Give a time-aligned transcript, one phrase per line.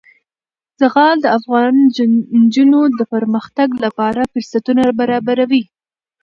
[0.79, 1.73] زغال د افغان
[2.41, 5.63] نجونو د پرمختګ لپاره فرصتونه برابروي.